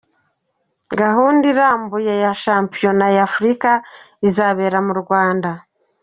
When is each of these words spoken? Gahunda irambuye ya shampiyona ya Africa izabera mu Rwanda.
Gahunda 1.01 1.43
irambuye 1.53 2.13
ya 2.23 2.31
shampiyona 2.43 3.05
ya 3.15 3.21
Africa 3.29 3.71
izabera 4.27 4.77
mu 4.87 4.93
Rwanda. 5.01 5.49